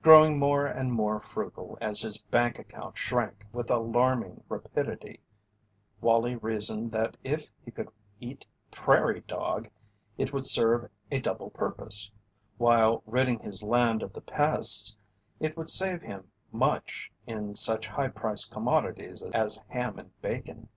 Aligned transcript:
Growing 0.00 0.38
more 0.38 0.64
and 0.64 0.92
more 0.92 1.18
frugal 1.20 1.76
as 1.80 2.02
his 2.02 2.18
bank 2.22 2.56
account 2.56 2.96
shrank 2.96 3.44
with 3.52 3.68
alarming 3.68 4.44
rapidity, 4.48 5.18
Wallie 6.00 6.36
reasoned 6.36 6.92
that 6.92 7.16
if 7.24 7.50
he 7.64 7.72
could 7.72 7.90
eat 8.20 8.46
prairie 8.70 9.22
dog 9.22 9.68
it 10.16 10.32
would 10.32 10.46
serve 10.46 10.88
a 11.10 11.18
double 11.18 11.50
purpose: 11.50 12.12
While 12.58 13.02
ridding 13.06 13.40
his 13.40 13.64
land 13.64 14.04
of 14.04 14.12
the 14.12 14.20
pests 14.20 14.96
it 15.40 15.56
would 15.56 15.68
save 15.68 16.00
him 16.00 16.30
much 16.52 17.10
in 17.26 17.56
such 17.56 17.88
high 17.88 18.06
priced 18.06 18.52
commodities 18.52 19.20
as 19.20 19.60
ham 19.66 19.98
and 19.98 20.12
bacon. 20.22 20.68